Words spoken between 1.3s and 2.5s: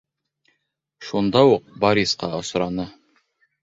уҡ Борисҡа